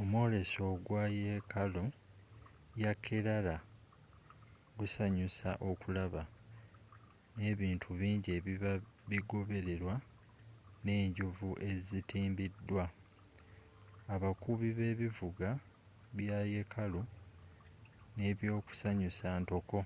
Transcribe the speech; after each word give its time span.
omwoleso 0.00 0.60
ogwa 0.74 1.02
yekaalu 1.22 1.84
ya 2.82 2.92
kerala 3.04 3.56
gusanyusa 4.78 5.48
okulaba 5.70 6.22
ne 7.38 7.48
bintu 7.60 7.88
bingi 8.00 8.28
ebiba 8.38 8.72
bigobererwa 9.10 9.94
ne 10.84 10.94
njovu 11.08 11.48
ezitimbiddwa 11.70 12.84
abakubi 14.14 14.68
b'ebivuga 14.78 15.48
bya 16.16 16.38
yekaalu 16.52 17.00
n'ebyokusanyusa 18.16 19.28
ntoko 19.42 19.78